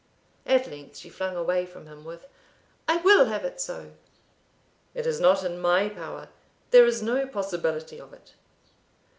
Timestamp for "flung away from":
1.11-1.85